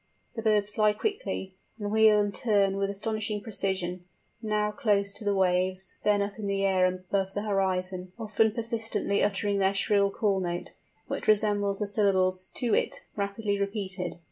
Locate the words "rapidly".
13.15-13.59